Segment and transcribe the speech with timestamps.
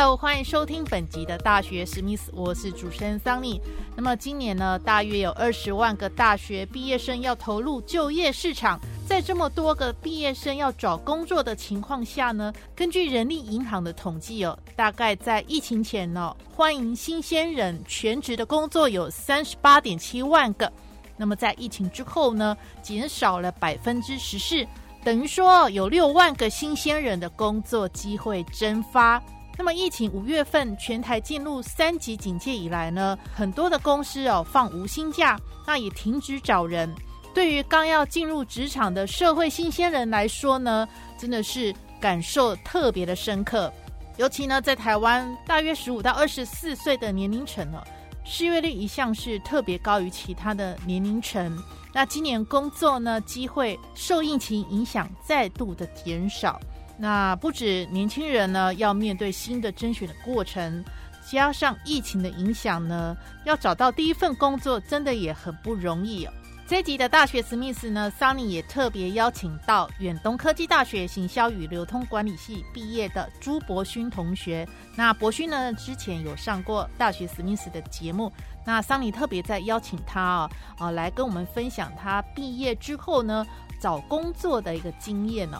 [0.00, 3.60] Hello，欢迎收听本集的大学史密斯，我是主持人桑尼。
[3.96, 8.78] 那么今年呢，大约有二十万个大学毕业生要投入就业市场。
[9.08, 20.72] 在这么多个毕业生要找工作的情况下呢，根据人力银行的统计哦，大概在疫情前呢，欢迎新鲜人全职的工作有三十八点七万个。
[21.16, 24.64] 那么在疫情之后呢，减少了百分之十四，
[25.02, 29.20] 等于说有六万个新鲜人的工作机会蒸发。
[29.58, 36.88] 那么，疫情五月份全台进入三级警戒以来呢，很多的公司哦放无薪假，那也停止找人。
[37.34, 43.70] 对于刚要进入职场的社会新鲜人来说呢，真的是感受特别的深刻。
[44.16, 47.82] 尤其呢，在台湾大约十五到二十四岁的年龄层呢，
[48.24, 51.60] 失业率一向是特别高于其他的年龄层。
[51.92, 56.60] 那今年工作呢，机会受疫情影响再度的减少。
[57.00, 60.84] 那不止年轻人呢，要面对新的甄选的过程，
[61.24, 66.32] 加上疫情的影响呢，要找到第一份工作真的也很不容易哦。
[66.66, 74.68] 这集的大学史密斯呢，桑尼也特别邀请到远东科技大学行销与流通管理系毕业的朱博勋同学。
[74.94, 78.30] 那博勋呢，之前有上过大学史密斯的节目，
[78.66, 83.46] 那桑尼特别在邀请他啊，啊，来跟我们分享他毕业之后呢，
[83.80, 85.58] 找工作的一个经验呢。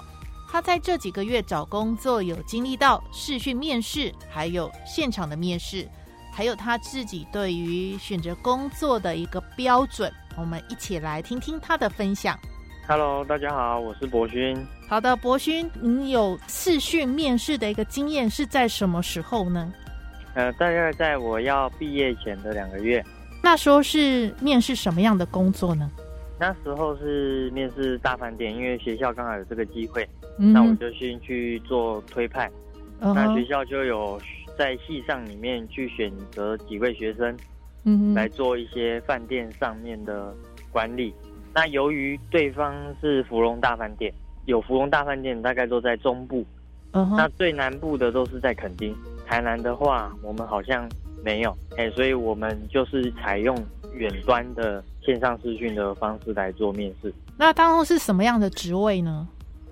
[0.51, 5.87] 他在这几个月找工作，有经历到试训面试，还有现场的面试，
[6.33, 10.11] 还有他自己对于选择工作的一个标准。
[10.39, 12.39] 我们一起来听听他的分享。
[12.87, 14.57] Hello，大家好，我是博勋。
[14.89, 19.71] 好的，博勋，你有试训面试的一个经验是在什么时候呢？
[20.33, 23.05] 呃，大概在我要毕业前的两个月。
[23.43, 25.91] 那时候是面试什么样的工作呢？
[26.39, 30.09] 那时候是面试大饭店，因为学校刚好有这个机会。
[30.41, 32.49] 那我就先去做推派，
[33.01, 34.21] 那学校就有
[34.57, 37.37] 在系上里面去选择几位学生，
[37.83, 40.33] 嗯，来做一些饭店上面的
[40.71, 41.13] 管理。
[41.53, 44.15] 那由于对方是芙蓉大饭店，
[44.47, 46.47] 有芙蓉大饭店大概都在中部，
[46.93, 48.95] 嗯，那最南部的都是在垦丁，
[49.27, 50.89] 台南的话我们好像
[51.25, 53.57] 没有，哎，所以我们就是采用
[53.93, 57.11] 远端的线上视讯的方式来做面试。
[57.39, 59.27] 那当中是什么样的职位呢？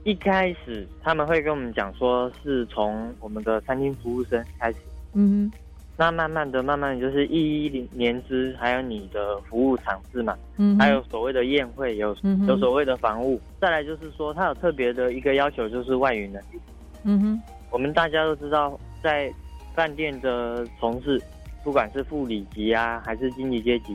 [0.05, 4.79] 一开始他们会跟我们讲说，是从我们的餐厅服务生开始，
[5.13, 5.53] 嗯，
[5.95, 12.17] 那慢慢的、慢慢的就是一一年资，还有你的服务场次嘛，嗯，还有所谓的宴会，有
[12.49, 16.59] 有所谓的房务，再来就是说，他有特别的一个要求，就是外语能力，
[17.05, 19.31] 嗯哼，我们大家都知道，在
[19.75, 21.21] 饭店的从事，
[21.63, 23.95] 不管是副理级啊，还是经理阶级，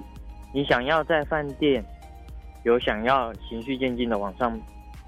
[0.53, 1.83] 你想要在饭店
[2.63, 4.59] 有想要循序渐进的往上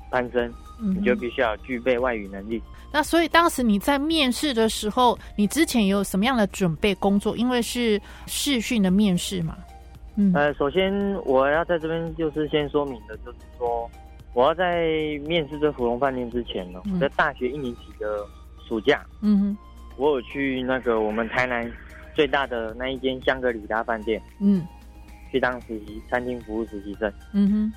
[0.10, 0.54] 攀升。
[0.80, 2.62] 你就必须要具备外语能力。
[2.92, 7.38] 那所以当时你在面试的时候，你之前有什么样的准备工作？
[7.38, 9.56] 因为是试训的面试嘛。
[10.18, 10.34] 嗯。
[10.34, 10.92] 呃，首先
[11.24, 13.90] 我要在这边就是先说明的，就是说
[14.34, 14.88] 我要在
[15.26, 18.26] 面试这芙蓉饭店之前呢，我在大学一年级的
[18.68, 19.58] 暑假，嗯哼，
[19.96, 21.72] 我有去那个我们台南
[22.14, 24.68] 最大的那一间香格里拉饭店，嗯，
[25.34, 27.74] 去当实习餐厅服务实习生，嗯哼。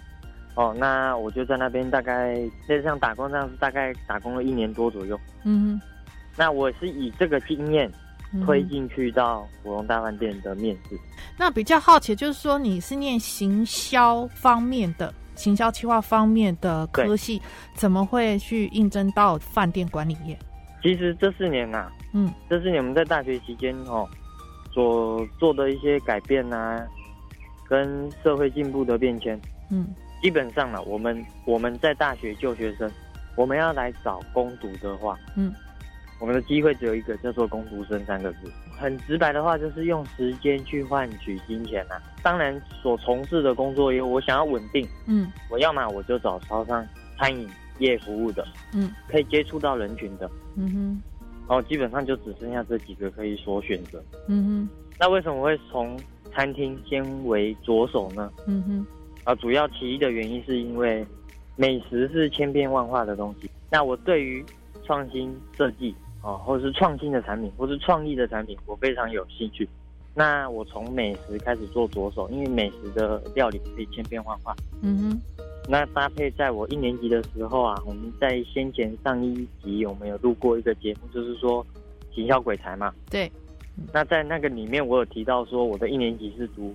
[0.55, 5.19] 哦，那我就在那边大概类似像打工这样子，大概打工了一年多左右。
[5.44, 5.87] 嗯哼，
[6.34, 7.93] 那我是以这个经验
[8.44, 10.99] 推进去到芙蓉大饭店的面试。
[11.37, 17.43] 那比较好奇，就是说你是念行销方面的，行销企划方面的科系，
[17.75, 20.38] 怎么会去应征到饭店管理业？
[20.82, 24.08] 其实这四年呐，嗯，这四年我们在大学期间哦
[24.73, 26.81] 所做的一些改变呐，
[27.69, 29.41] 跟社会进步的变迁，
[29.71, 29.87] 嗯。
[30.23, 32.91] 基本上呢，我们我们在大学就学生，
[33.37, 35.53] 我们要来找攻读的话，嗯，
[36.19, 38.51] 我们的机会只有一个，叫做攻读生三个字。
[38.79, 41.97] 很直白的话，就是用时间去换取金钱呐。
[42.23, 46.85] 当然，所从事的工作有我想要稳定，嗯，我要么我就找超商
[47.19, 47.47] 餐饮
[47.79, 51.03] 业服务的，嗯，可以接触到人群的，嗯哼，
[51.47, 54.69] 然后基本上就只剩下这几个可以所选择，嗯哼。
[54.99, 55.95] 那为什么会从
[56.37, 58.31] 餐厅先为着手呢？
[58.47, 58.87] 嗯哼。
[59.25, 61.05] 啊，主要其一的原因是因为
[61.56, 63.50] 美食是千变万化的东西。
[63.71, 64.44] 那我对于
[64.85, 69.67] 创新设计啊，或者是创新的产品，或是创意的产品，我非常有兴趣。
[70.15, 74.55] 那我从美食开始做着手，因为美食的料理可以千变万化。
[74.82, 75.21] 嗯哼。
[75.69, 81.67] 那搭配在我一年级的时候啊，我们在先前上一集我们有录过一个节目，就是说
[82.15, 82.93] 行销鬼才嘛。
[83.11, 83.29] 对。
[83.93, 86.75] 那在那个里面，我有提到说，我的一年级是读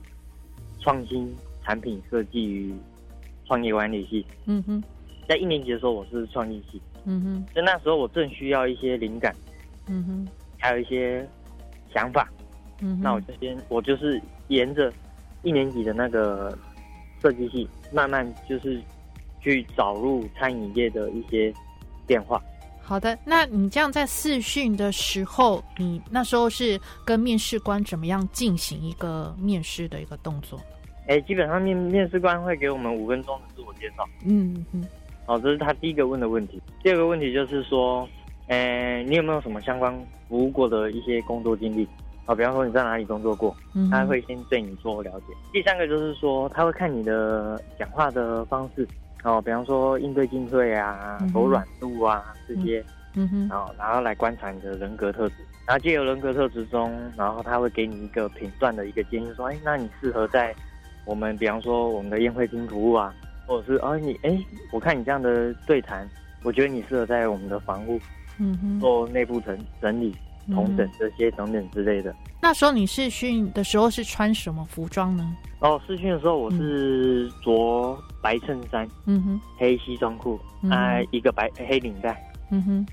[0.79, 1.33] 创新
[1.63, 2.73] 产品设计与
[3.45, 4.25] 创业管理系。
[4.45, 4.83] 嗯哼。
[5.27, 6.81] 在一年级的时候，我是创意系。
[7.05, 7.45] 嗯哼。
[7.55, 9.35] 就那时候，我正需要一些灵感。
[9.87, 10.27] 嗯哼。
[10.59, 11.27] 还有一些
[11.93, 12.29] 想法。
[12.83, 14.91] 嗯那我这边我就是沿着
[15.43, 16.57] 一年级的那个
[17.21, 18.81] 设计系，慢慢就是
[19.39, 21.53] 去找入餐饮业的一些
[22.07, 22.41] 变化。
[22.83, 30.59] 好的，那你这样在试训的时候，你那时候是跟面试官怎么样进行一个面试的一个动作？
[31.07, 34.05] 哎，基本上面面试官会给我们五分钟的自我介绍。
[34.25, 34.85] 嗯嗯。
[35.25, 36.61] 哦，这是他第一个问的问题。
[36.83, 38.07] 第二个问题就是说，
[38.47, 39.93] 哎，你有没有什么相关
[40.27, 41.87] 服务过的一些工作经历？
[42.25, 43.55] 哦，比方说你在哪里工作过，
[43.89, 45.33] 他会先对你做了解。
[45.53, 48.87] 第三个就是说，他会看你的讲话的方式，
[49.23, 52.83] 哦，比方说应对进退啊、柔软度啊这些，
[53.15, 55.35] 嗯哼，然后然后来观察你的人格特质。
[55.67, 60.53] 然后借由人格特质中，然后他会给你一个评断的一个建议，说，哎，那你适合在
[61.05, 63.13] 我们比方说我们的宴会厅服务啊，
[63.45, 64.37] 或者是哦你哎，
[64.71, 66.09] 我看你这样的对谈，
[66.43, 67.99] 我觉得你适合在我们的房屋，
[68.39, 70.15] 嗯哼，做内部整整理。
[70.47, 72.13] 同等这些等等之类的。
[72.41, 75.35] 那时候你试训的时候是穿什么服装呢？
[75.59, 80.39] 哦，试训的时候我是着白衬衫，嗯哼，黑西装裤，
[80.69, 82.85] 啊，一个白黑领带，嗯哼，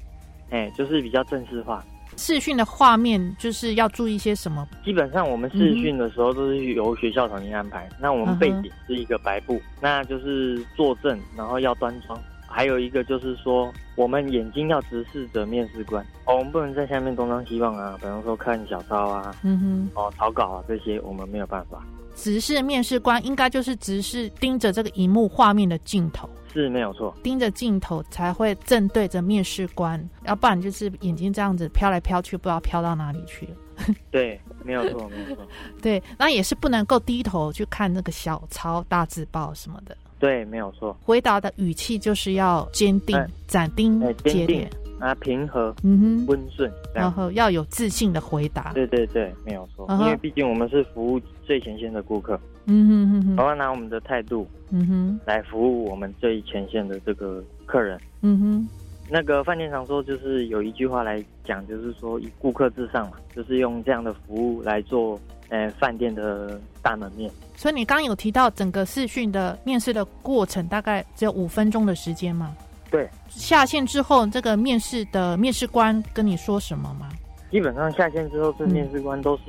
[0.50, 1.82] 哎，就是比较正式化。
[2.16, 4.66] 试训的画面就是要注意一些什么？
[4.84, 7.88] 基本上我们试训的时候都是由学校统一安排。
[8.00, 12.18] 那我们背景是一个白布，那就是坐正，然后要端庄。
[12.50, 21.80] 还有一个就是说，我们眼睛要直视着面试官，哦，我们不能在下面东张西望啊，比方说看小抄啊，嗯哼，哦，草稿啊这些，我们没有办法。
[22.16, 33.52] 直视面试官应该就是直视盯着这个荧幕画面的镜头，是没有错，盯着镜头才会正对着面试官，要不然就是眼睛这样子飘来飘去，不知道飘到哪里去了。
[34.10, 35.46] 对，没有错，没有错。
[35.80, 39.96] 对，那也是不能够低头去看那个小抄、大字报什么的。
[40.18, 40.96] 对，没有错。
[41.02, 44.68] 回答的语气就是要坚定、斩钉截铁
[44.98, 48.72] 啊，平和、嗯哼，温顺，然后要有自信的回答。
[48.72, 49.86] 对对对，没有错。
[50.00, 58.68] 因为毕竟我们是服务最前线的顾客，嗯哼哼哼，我要拿我们的态度，嗯哼，来服务我们最前线的这个客人，嗯哼。
[59.10, 65.18] 那个饭店常说，就是有一句话来讲，就是说以顾客至上嘛，就是用这样的服务来做。
[65.50, 67.30] 呃，饭店的大门面。
[67.56, 72.56] 所以你刚刚有提到整个试训的面试的过程，大概只有五分钟的时间吗？
[72.90, 73.08] 对。
[73.28, 77.08] 下线之后，这个面试的面试官跟你说什么吗？
[77.50, 79.42] 基本上下线之后，这面试官都是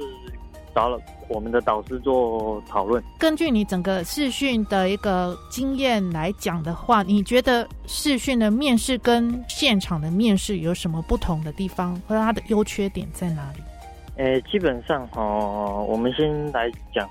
[0.73, 0.97] 找了
[1.27, 3.03] 我们的导师做讨论。
[3.17, 13.61] 根据你整个试训的一个经验来讲的话，你觉得试训的面试跟现场的面试有什么不同的地方，或者它的优缺点在哪里？
[14.19, 17.07] 诶，基本上哈，我们先来讲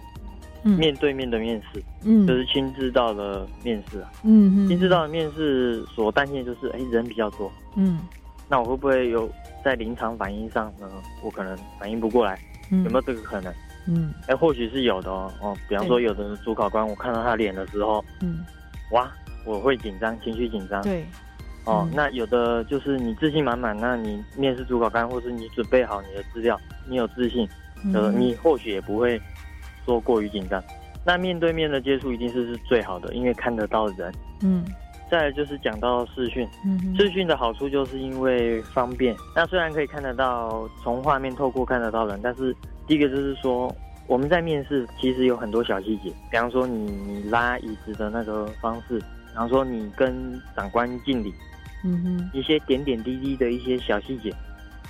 [0.62, 7.99] 面对面的面试，嗯，就是亲自到的面试啊，嗯，亲自到的面试所担心的就是，哎，人比较多，嗯，
[8.47, 9.26] 那我会不会有
[9.64, 10.87] 在临场反应上呢？
[11.23, 12.38] 我可能反应不过来，
[12.71, 13.50] 有没有这个可能？
[13.87, 18.44] 嗯，哎，或许是有的哦，哦，比方说有的主考官，我看到他脸的时候，嗯，
[18.92, 19.11] 哇，
[19.47, 21.06] 我会紧张，情绪紧张，对。
[21.64, 27.49] 哦，那有的就是你自信满满，那你面试主考官，或是你准备好你的资料，你有自信，
[27.95, 29.21] 呃，你或许也不会
[29.85, 30.62] 说过于紧张。
[31.04, 34.12] 那面对面的接触一定是是最好的，因为看得到人。
[34.42, 34.64] 嗯。
[35.11, 36.47] 再来就是讲到视讯，
[36.99, 39.16] 视讯的好处就是因为方便。
[39.35, 42.54] 那虽然可以看得到，从画面透过看得到人，但是
[42.87, 43.75] 第一个就是说
[44.07, 51.33] 我们在面试其实有很多小细节，比方说你你拉椅子的那个方式，比方说你跟长官敬礼。
[51.85, 54.30] 嗯哼，一些点点滴滴的一些小细节，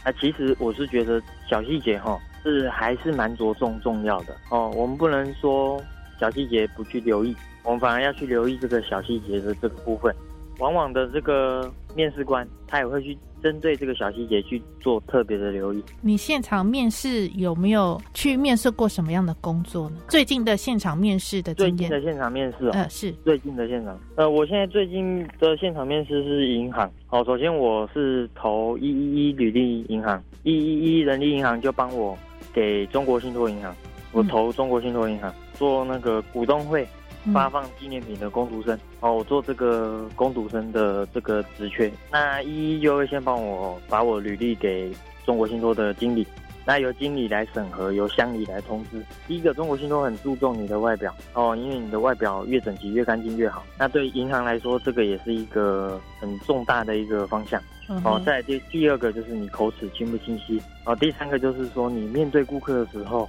[0.05, 4.71] 那，其实我是觉得小细节哈是还是蛮着重重要的哦。
[4.75, 5.81] 我们不能说
[6.19, 10.15] 小细节不去留意，我们反而要去留意这个小细节的这个部分。
[10.59, 13.17] 往往的这个面试官他也会去。
[13.41, 15.81] 针对这个小细节去做特别的留意。
[16.01, 19.99] 你现场面试有没有去面试过什么样的工作呢？
[20.09, 23.97] 最近的现场面试的最近的现场面试哦，呃，是最近的现场。
[24.17, 26.91] 呃，我现在最近的现场面试是银行。
[27.07, 32.19] 好，首先我是投一一一履历银行，一一一人力银行就帮我
[32.53, 33.73] 给中国信托银行，
[34.11, 36.85] 我投中国信托银行做那个股东会
[37.33, 44.93] 发放纪念品的工读生哦，我做这个工读生的这个职缺，那一一就会先帮我把我履历给
[45.25, 46.27] 中国信托的经理。
[46.67, 49.03] 那由经理来审核，由乡里来通知。
[49.27, 53.65] 第一个，中国信托很注重你的外表哦，因为你的外表越整齐、越干净越好。
[53.79, 57.59] 那对银行来说，这个也是一个很重大的一个方向
[58.05, 58.21] 哦。
[58.27, 60.95] 再第第二个就是你口齿清不清晰哦。
[60.97, 63.27] 第三个就是说你面对顾客的时候，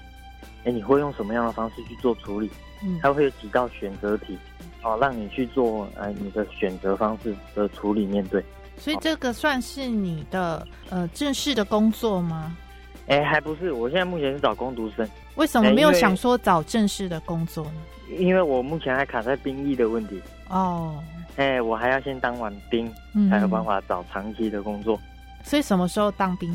[0.63, 2.49] 哎，你会用什么样的方式去做处理？
[2.83, 4.37] 嗯，它会有几道选择题
[4.83, 8.43] 哦，让你去做哎你的选择方式的处理面对。
[8.77, 12.55] 所以这个算是你的呃正式的工作吗？
[13.07, 15.07] 哎，还不是，我现在目前是找工读生。
[15.35, 17.81] 为什么没有想说找正式的工作呢？
[18.17, 20.21] 因为我目前还卡在兵役的问题。
[20.49, 21.03] 哦。
[21.35, 22.91] 哎，我还要先当完兵，
[23.29, 24.99] 才有办法找长期的工作。
[25.43, 26.51] 所以什么时候当兵？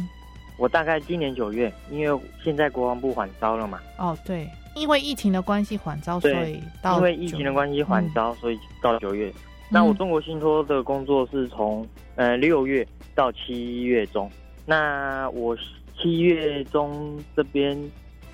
[0.57, 3.81] 我大概今年九月，因为现在国防部缓招了嘛。
[3.99, 9.33] 哦，对，因为疫情的关系缓招，所以到因为疫情的关系缓招，所以到九月。
[9.69, 14.31] 那我中国信托的工作是从呃六月到七月中。
[14.65, 15.57] 那我。
[15.97, 17.79] 七月中这边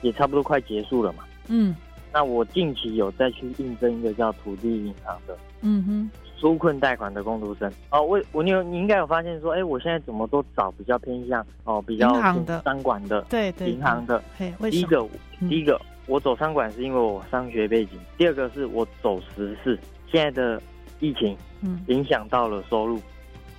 [0.01, 1.25] 也差不多快结束了嘛。
[1.49, 1.77] 嗯，
[2.11, 6.11] 那我近期有再去应征一个叫土地银行的，嗯哼，
[6.41, 7.71] 纾困贷款的工读生。
[7.91, 12.15] 哦，我我你有你应该有发现说，哎，我现在怎么都找比较偏向哦，比较
[12.65, 14.23] 商管的，对对，银行的。
[14.37, 15.07] 嘿，第一个
[15.41, 19.79] 第一个我走商管是因为我商学背景，第二个是我走时事，
[20.11, 20.61] 现在的
[20.99, 22.99] 疫情嗯影响到了收入。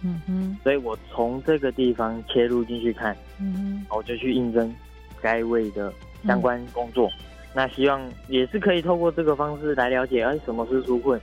[0.04, 4.74] 嗯哼，所以我从这个地方切入进去看，嗯哼，我就去应征
[5.22, 5.94] 该位的
[6.26, 7.08] 相关工作。
[7.54, 11.22] 那希望也是可以透过这个方式来了解，哎，什么是纾困？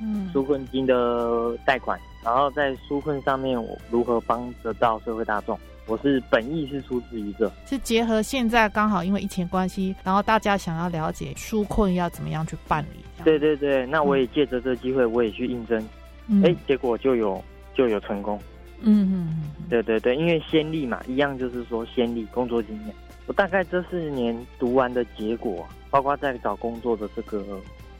[0.00, 5.58] 嗯，纾困金的贷款，然后在纾困上面我如何帮得到社会大众？
[5.86, 13.04] 我是本意是出自于这，是结合现在刚好因为疫情关系，然后大家想要了解纾困要怎么样去办理。
[13.24, 15.82] 对对对，那我也借着这个机会，我也去应征，
[16.44, 17.42] 哎，结果就有。
[17.76, 18.40] 就有成功，
[18.80, 22.94] 嗯嗯，对对对，因为先例嘛，一样就是说先例工作经验。
[23.26, 27.44] 我大概这四年读完的结果，包括在找工作的这个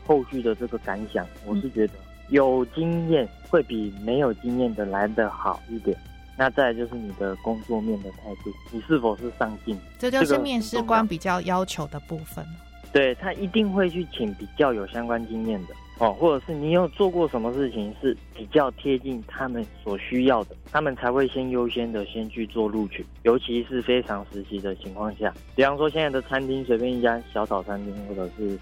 [0.06, 1.94] 后续的这个感想，我是觉得
[2.28, 5.96] 有经验会比没有经验的来得好一点。
[6.38, 9.78] 那再就是你的工作面的态度，你是否是上进？
[9.98, 12.44] 这就是面试官比较要求的部分。
[12.92, 15.74] 对他一定会去请比较有相关经验的。
[15.98, 28.58] 哦，或者是你有做过什么事情是比较贴近他们所需要的，他们才会先优先的先去做录取，尤其是非常时期的情况下，比方说现在的餐厅，随便一家小早餐厅，或者是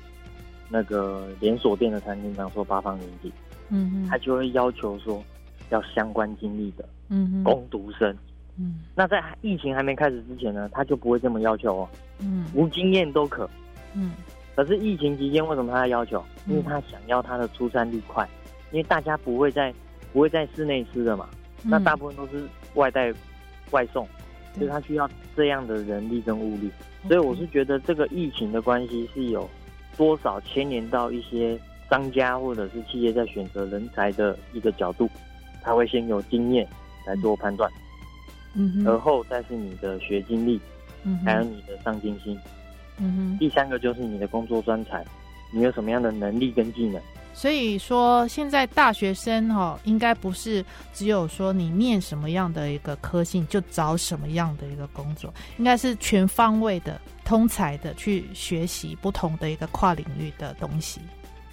[0.69, 3.33] 那个连锁店的餐厅，比方说八方云集，
[3.69, 5.23] 嗯嗯，他就会要求说
[5.71, 8.17] 要相关经历的，嗯嗯，攻读生，
[8.59, 11.89] 嗯，那在疫情还没开始之前呢，他就不会这么要求哦，
[12.21, 13.49] 嗯，无经验都可，
[13.95, 14.13] 嗯。
[14.57, 16.25] 可是疫情期间，为什么他要求？
[16.47, 18.25] 因为他想要他的出餐率快，
[18.71, 19.75] 因为大家不会在
[20.13, 21.29] 不会在室内吃的嘛，
[21.65, 23.13] 那大部分都是外带
[23.73, 24.07] 外送，
[24.55, 26.71] 所以他需要这样的人力跟物力。
[27.09, 29.51] 所以我是觉得这个疫情的关系是有
[29.97, 31.59] 多少牵连到一些
[31.89, 35.09] 商家或者是企业在选择人才的一个角度，
[35.63, 36.67] 他会先有经验
[37.07, 37.71] 来做判断，
[38.55, 40.61] 嗯，而后再是你的学经历，
[41.05, 42.39] 嗯，还有你的上进心。
[42.99, 45.05] 嗯哼，第三个就是你的工作专才，
[45.53, 47.01] 你有什么样的能力跟技能？
[47.35, 61.01] 所以说，现在大学生哈，应该不是只有说你念什么样的一个科系就找什么样的一个工作，应该是全方位的、通才的去学习不同的一个跨领域的东西。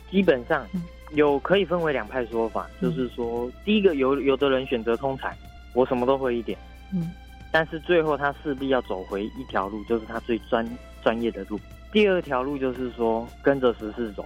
[0.09, 0.65] 基本上
[1.13, 5.35] 有可以分为两派说法，就是说，第一个有有的人选择通才，
[5.73, 6.57] 我什么都会一点，
[6.93, 7.11] 嗯，
[7.51, 10.65] 但是最后他势必要走回一条路，就是他最专。
[11.03, 11.59] 专业的路，
[11.91, 14.23] 第二条路就是说跟着时事走。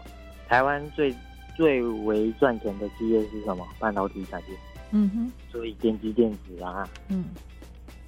[0.50, 1.10] 台湾最
[1.56, 3.66] 最为赚钱的企业是什么？
[3.80, 4.58] 半导体产业。
[4.92, 5.32] 嗯哼。
[5.52, 7.26] 所以电机电子啊，嗯，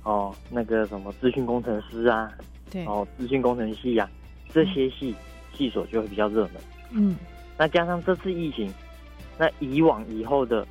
[0.04, 2.32] 哦，那个什么资讯工程师啊，
[2.72, 4.10] 对，哦，资讯工程系啊，
[4.54, 5.16] 这些系
[5.54, 6.54] 系所就会比较热门。
[6.92, 7.16] 嗯。
[7.58, 8.72] 那加上这次疫情，
[9.38, 10.68] 那以往以后的，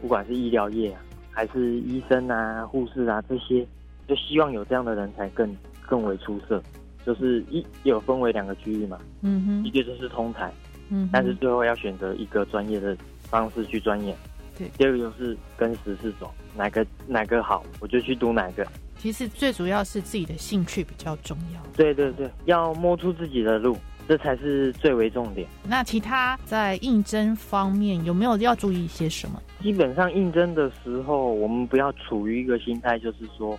[0.00, 3.66] 不管是医疗业啊，还是医生啊、护士啊这些，
[4.08, 6.62] 就希望有这样的人才更更为出色。
[7.06, 10.52] 就是一有分为两个区域嘛，嗯哼，一个就是通才，
[10.90, 14.16] 嗯，但是最后要选择一个专业的方式去钻研，
[14.58, 18.66] 对，第二个就是跟时事走，哪个哪个好，我就去读哪个。
[18.98, 25.48] 其实最主要是自己的兴趣比较重要，对对对，要摸出自己的路，这才是最为重点。
[25.64, 29.40] 那其他在应征方面有没有要注意一些什么？
[29.62, 33.58] 基本上应征的时候，我们不要处于一个心态，就是说，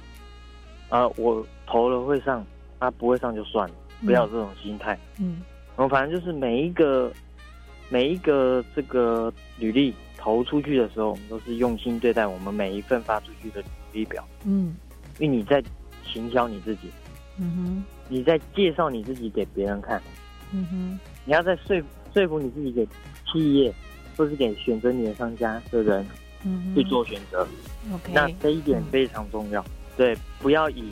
[0.90, 2.46] 呃，我投了会上。
[2.82, 4.98] 啊不会上就算了，不要这种心态。
[5.20, 5.44] 嗯，
[5.82, 7.12] 我反正就是每一个
[7.90, 13.66] 每一个这个履历投出去的时候，我们都是用心对待我们每一份发出去的履
[14.02, 14.24] 历表。
[14.46, 14.76] 嗯，
[15.18, 15.62] 因为你在
[16.06, 16.92] 行销你自己，
[17.40, 20.00] 嗯哼，你在介绍你自己给别人看，
[20.54, 21.82] 嗯哼，你要在说
[22.14, 22.88] 说服你自己给
[23.32, 23.74] 企业，
[24.16, 26.06] 或是给选择你的商家的人，
[26.44, 27.48] 嗯，去做选择。
[27.92, 29.66] OK，那这一点非常重要。
[29.98, 30.92] 对，不要以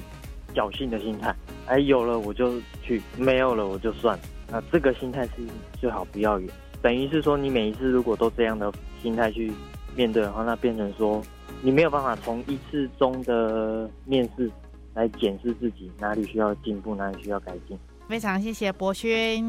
[0.55, 1.35] 侥幸的心态，
[1.67, 4.17] 哎，有了我就去，没有了我就算。
[4.51, 5.33] 那这个心态是
[5.79, 6.47] 最好不要有。
[6.81, 9.51] 等于是说，你每一次如果都这样的心态去
[9.95, 11.21] 面对的话，那变成说
[11.61, 14.49] 你没有办法从一次中的面试
[14.93, 17.77] 来检视自己哪里需要进步，哪里需要改进。
[18.07, 19.45] 非常谢谢博轩，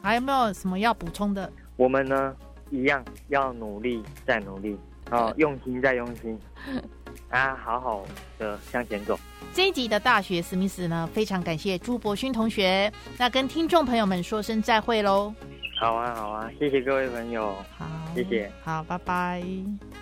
[0.00, 1.50] 还有没有什么要补充的？
[1.76, 2.34] 我们呢，
[2.70, 4.76] 一样要努力再努力，
[5.10, 6.38] 哦，用心再用心。
[7.32, 8.04] 啊，好好
[8.38, 9.18] 的向前走。
[9.54, 12.92] 这一集的大学史密斯呢，非常感谢朱博勋同学。
[13.18, 15.34] 那跟听众朋友们说声再会喽。
[15.80, 17.56] 好啊，好啊，谢谢各位朋友。
[17.76, 18.52] 好，谢谢。
[18.62, 19.42] 好，拜拜。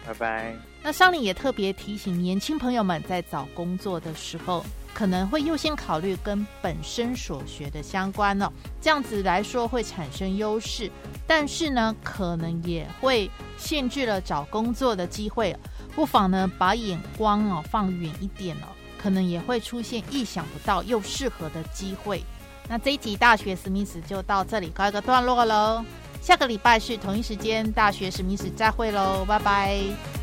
[0.05, 0.55] 拜拜。
[0.83, 10.91] 那上里也特别提醒年轻朋友们，在找工作的时候，可能会优先考虑跟本身所学的相关哦，这样子来说会产生优势。
[11.27, 15.57] 但是呢，可能也会限制了找工作的机会。
[15.95, 22.25] 不妨呢，把眼光哦放远一点哦，可能也会出现意想不到又适合的机会。
[22.69, 25.85] 那这一集大学史密斯就到这里告一个段落喽。
[26.21, 30.20] 下个礼拜是同一时间，大学史密斯再会喽，拜拜。